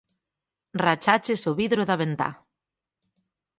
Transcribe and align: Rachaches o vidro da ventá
Rachaches 0.83 1.41
o 1.49 1.51
vidro 1.59 1.83
da 1.89 1.99
ventá 2.01 2.29